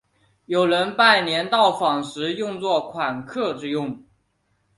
[0.47, 4.03] 有人拜年到访时用作款客之用。